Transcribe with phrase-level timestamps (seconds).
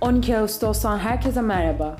[0.00, 1.96] 12 Ağustos'tan herkese merhaba.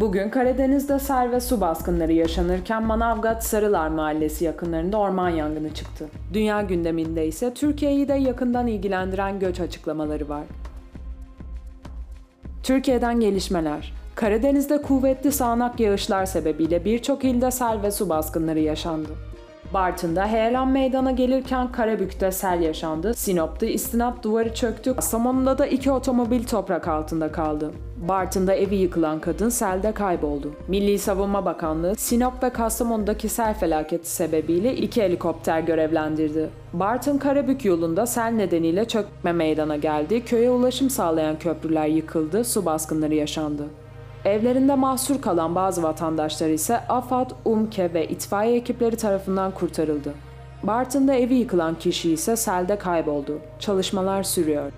[0.00, 6.08] Bugün Karadeniz'de sel ve su baskınları yaşanırken Manavgat Sarılar Mahallesi yakınlarında orman yangını çıktı.
[6.34, 10.44] Dünya gündeminde ise Türkiye'yi de yakından ilgilendiren göç açıklamaları var.
[12.62, 13.92] Türkiye'den gelişmeler.
[14.14, 19.10] Karadeniz'de kuvvetli sağanak yağışlar sebebiyle birçok ilde sel ve su baskınları yaşandı.
[19.74, 23.14] Bartın'da heyelan meydana gelirken Karabük'te sel yaşandı.
[23.14, 24.94] Sinop'ta istinap duvarı çöktü.
[24.94, 27.70] Kastamonu'da da iki otomobil toprak altında kaldı.
[28.08, 30.52] Bartın'da evi yıkılan kadın selde kayboldu.
[30.68, 36.50] Milli Savunma Bakanlığı Sinop ve Kastamonu'daki sel felaketi sebebiyle iki helikopter görevlendirdi.
[36.72, 40.24] Bartın Karabük yolunda sel nedeniyle çökme meydana geldi.
[40.24, 43.62] Köye ulaşım sağlayan köprüler yıkıldı, su baskınları yaşandı.
[44.24, 50.14] Evlerinde mahsur kalan bazı vatandaşlar ise AFAD, UMKE ve itfaiye ekipleri tarafından kurtarıldı.
[50.62, 53.38] Bartın'da evi yıkılan kişi ise selde kayboldu.
[53.58, 54.72] Çalışmalar sürüyor.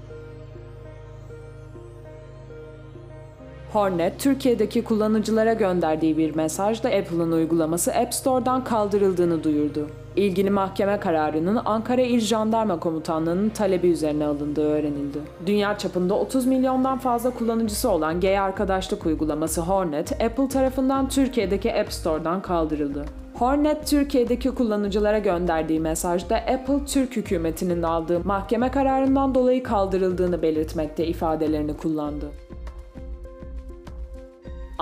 [3.73, 9.87] Hornet, Türkiye'deki kullanıcılara gönderdiği bir mesajda Apple'ın uygulaması App Store'dan kaldırıldığını duyurdu.
[10.17, 15.19] İlgili mahkeme kararının Ankara İl Jandarma Komutanlığı'nın talebi üzerine alındığı öğrenildi.
[15.47, 21.93] Dünya çapında 30 milyondan fazla kullanıcısı olan gay arkadaşlık uygulaması Hornet, Apple tarafından Türkiye'deki App
[21.93, 23.05] Store'dan kaldırıldı.
[23.35, 31.77] Hornet Türkiye'deki kullanıcılara gönderdiği mesajda Apple Türk hükümetinin aldığı mahkeme kararından dolayı kaldırıldığını belirtmekte ifadelerini
[31.77, 32.31] kullandı.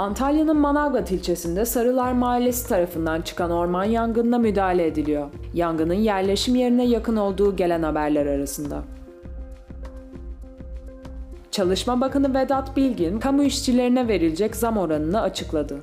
[0.00, 5.28] Antalya'nın Manavgat ilçesinde Sarılar Mahallesi tarafından çıkan orman yangınına müdahale ediliyor.
[5.54, 8.82] Yangının yerleşim yerine yakın olduğu gelen haberler arasında.
[11.50, 15.76] Çalışma Bakanı Vedat Bilgin, kamu işçilerine verilecek zam oranını açıkladı.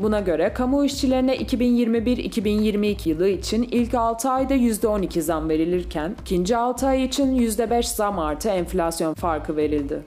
[0.00, 6.86] Buna göre kamu işçilerine 2021-2022 yılı için ilk 6 ayda %12 zam verilirken, ikinci 6
[6.86, 10.02] ay için %5 zam artı enflasyon farkı verildi.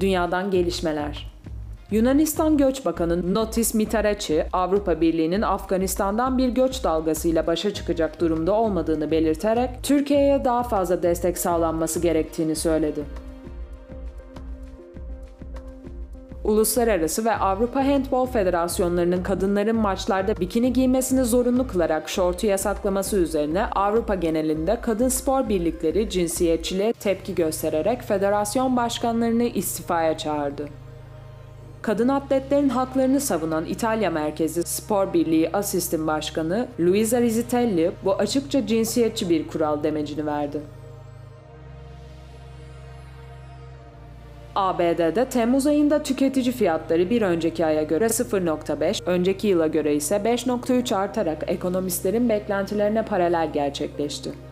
[0.00, 1.29] Dünyadan gelişmeler
[1.90, 9.10] Yunanistan Göç Bakanı Notis Mitarachi, Avrupa Birliği'nin Afganistan'dan bir göç dalgasıyla başa çıkacak durumda olmadığını
[9.10, 13.04] belirterek Türkiye'ye daha fazla destek sağlanması gerektiğini söyledi.
[16.44, 24.14] Uluslararası ve Avrupa Handbol Federasyonlarının kadınların maçlarda bikini giymesini zorunlu kılarak şortu yasaklaması üzerine Avrupa
[24.14, 30.89] genelinde kadın spor birlikleri cinsiyetçiliğe tepki göstererek federasyon başkanlarını istifaya çağırdı.
[31.82, 39.30] Kadın atletlerin haklarını savunan İtalya merkezli Spor Birliği Asistin Başkanı Luisa Rizzitelli bu açıkça cinsiyetçi
[39.30, 40.60] bir kural demecini verdi.
[44.54, 50.94] ABD'de Temmuz ayında tüketici fiyatları bir önceki aya göre 0.5, önceki yıla göre ise 5.3
[50.94, 54.49] artarak ekonomistlerin beklentilerine paralel gerçekleşti.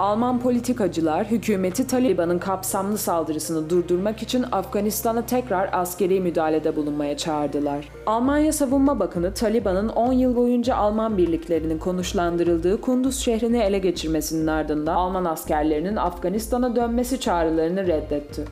[0.00, 7.88] Alman politikacılar hükümeti Taliban'ın kapsamlı saldırısını durdurmak için Afganistan'a tekrar askeri müdahalede bulunmaya çağırdılar.
[8.06, 14.94] Almanya Savunma Bakanı Taliban'ın 10 yıl boyunca Alman birliklerinin konuşlandırıldığı Kunduz şehrini ele geçirmesinin ardından
[14.94, 18.44] Alman askerlerinin Afganistan'a dönmesi çağrılarını reddetti.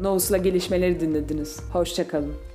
[0.00, 1.60] Novus'la gelişmeleri dinlediniz.
[1.72, 2.51] Hoşçakalın.